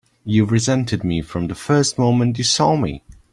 [0.25, 3.03] You've resented me from the first moment you saw me!